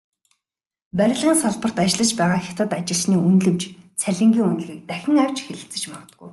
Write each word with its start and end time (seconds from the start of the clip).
Барилгын 0.97 1.37
салбарт 1.41 1.77
ажиллаж 1.83 2.11
байгаа 2.19 2.39
хятад 2.45 2.71
ажилчны 2.79 3.15
үнэлэмж, 3.27 3.61
цалингийн 4.01 4.47
үнэлгээг 4.51 4.81
дахин 4.89 5.15
авч 5.23 5.37
хэлэлцэж 5.43 5.83
магадгүй. 5.91 6.29